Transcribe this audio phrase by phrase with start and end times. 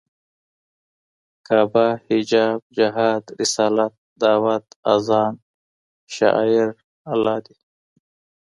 [1.47, 6.67] کعبه، حجاب جهاد، رسالت، دعوت، اذان....شعائر
[7.11, 7.55] الله دي